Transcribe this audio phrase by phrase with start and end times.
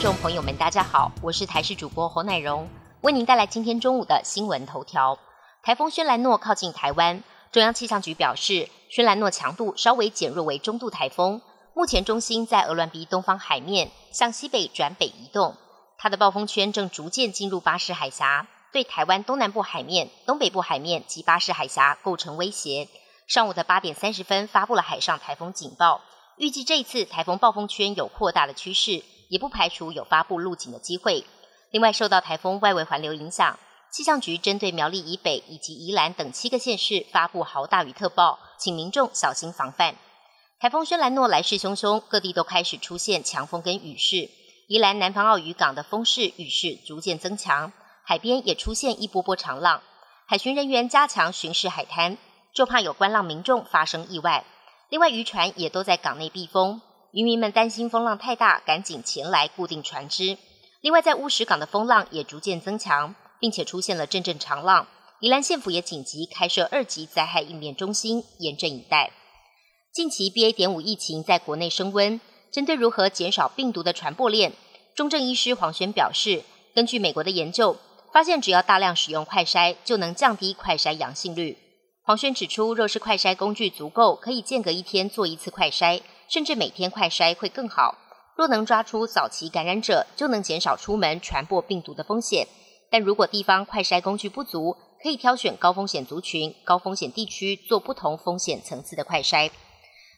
[0.00, 2.68] 众朋友们，大家好，我是台视主播侯乃荣，
[3.00, 5.18] 为您带来今天中午的新闻头条。
[5.62, 11.40] 台风轩兰诺靠近台湾，中央气象局表示，轩兰诺强度稍微减弱为中度台风，
[11.74, 15.56] 目前中心在鹅銮鼻东方海面，向西北转北移动，
[15.96, 22.88] 它的暴风圈正逐渐进入巴士海峡，对台湾东南部海面、东北部海面及巴士海峡构成威胁。
[23.26, 26.02] 上午的八点三十分发布了海上台风警报，
[26.36, 31.24] 预计这次台风暴风圈有扩大的趋势，也不排除有发布路警的机会。
[31.70, 33.58] 另外，受到台风外围环流影响，
[33.92, 39.96] 气象局针对苗栗以北以及宜兰等七个县市发布豪大雨特报，请民众小心防范。
[40.58, 44.30] 台风轩兰诺来势汹汹，各地都开始出现强风跟雨势。
[44.68, 47.72] 宜兰南方澳渔港的风势雨势逐渐增强，
[48.04, 49.82] 海边也出现一波波长浪，
[50.26, 52.18] 海巡人员加强巡视海滩。
[52.54, 54.42] 就怕有观浪民众发生意外，
[54.88, 56.80] 另外渔船也都在港内避风，
[57.16, 60.36] 渔民们担心风浪太大，赶紧前来固定船只。
[60.82, 64.86] 另外，在乌石港的风浪也逐渐增强，并且出现了阵阵长浪。
[65.20, 69.12] 宜兰县府也紧急开设二级灾害应变中心，严阵以待。
[69.94, 70.52] 近期 BA.
[70.52, 72.20] 点五疫情在国内升温，
[72.52, 74.52] 针对如何减少病毒的传播链，
[74.94, 76.42] 中正医师黄轩表示，
[76.74, 77.78] 根据美国的研究，
[78.12, 81.56] 发现只要大量使用快筛，就能降低快筛阳性率。
[82.02, 87.98] 黄轩指出，若是快筛工具足够，可以间隔一天做一次快筛，甚至每天快筛会更好。
[88.36, 92.46] 若能抓出早期感染者，就能减少出门传播病毒的风险。
[92.90, 99.50] 但如果地方快筛工具不足，可以挑选高风险族群、高风险地区做不同风险层次的快筛。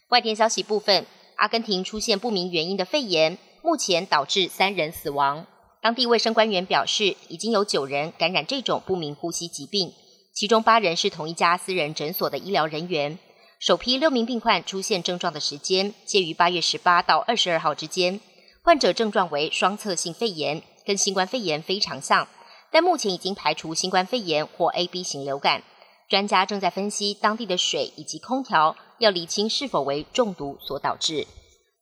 [0.09, 1.06] 外电消息部分，
[1.37, 5.47] 阿根廷出现不明原因的肺炎，目前导致三人死亡。
[5.81, 9.93] 当地卫生官员表示，已经有九人感染这种不明呼吸疾病。
[10.34, 13.19] 其中八人是同一家私人诊所的医疗人员。
[13.59, 18.20] 首批六名病患出现症状的时间介于八月十八到二十二号之间。
[18.62, 22.28] 患者症状为双侧性肺炎，跟新冠肺炎非常像，
[22.71, 25.65] 但目前已经排除新冠肺炎或 A B 型流感。
[26.09, 31.27] 专家正在分析当地的水以及空调，要厘清是否为中毒所导致。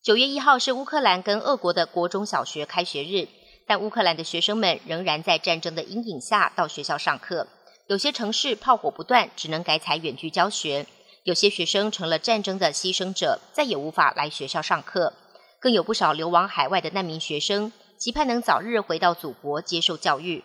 [0.02, 3.28] 九月一号是乌克兰跟俄国的国中小学开学日，
[3.66, 7.46] 但乌克兰的学生们仍然在战争的阴影下到学校上课。
[7.88, 10.86] 有些城市炮火不断，只能改采远距教学；
[11.26, 15.12] 有些学生成了战争的牺牲者，再也无法来学校上课。
[15.60, 20.44] 更有不少流亡海外的难民学生，期盼能早日回到祖国接受教育。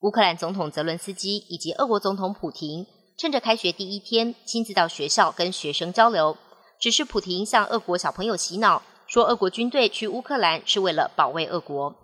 [0.00, 2.86] 乌克兰总统泽伦斯基以及俄国总统普廷
[3.18, 6.38] 趁着开学第一天，亲自到学校跟学生交流。
[6.80, 11.94] 只是普廷向俄国小朋友洗脑，说俄国军队去乌克兰是为了保卫俄国。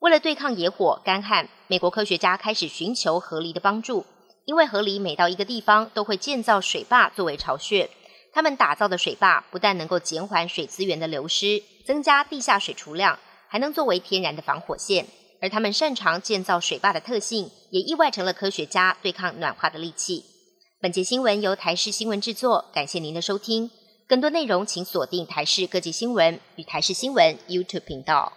[0.00, 4.04] 为了对抗野火、干旱，美国科学家开始寻求合理的帮助。
[4.44, 7.88] 因为河狸每到一个地方，都会建造水坝作为巢穴。
[8.32, 15.06] 他们打造的水坝不但能够减缓水资源的流失，增加地下水储量，还能作为天然的防火线。
[15.40, 20.24] 而他们擅长建造水坝的特性，也意外成了科学家对抗暖化的利器。
[20.80, 23.70] 本节新闻由台视新闻制作，感谢您的收听。
[24.08, 28.32] 更多内容请锁定台视各界新闻与台视新闻 YouTube 频道。